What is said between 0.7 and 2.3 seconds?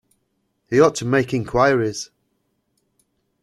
ought to make inquiries.